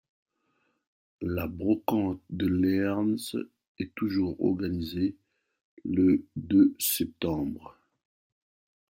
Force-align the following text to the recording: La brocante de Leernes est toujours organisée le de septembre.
La 1.21 1.45
brocante 1.45 2.23
de 2.31 2.47
Leernes 2.47 3.19
est 3.77 3.93
toujours 3.93 4.43
organisée 4.43 5.15
le 5.85 6.25
de 6.35 6.75
septembre. 6.79 7.77